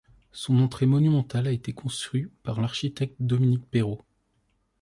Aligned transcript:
Son 0.31 0.57
entrée 0.61 0.87
monumentale 0.87 1.45
a 1.45 1.51
été 1.51 1.73
conçue 1.73 2.31
par 2.41 2.59
l'architecte 2.59 3.17
Dominique 3.19 3.69
Perrault. 3.69 4.01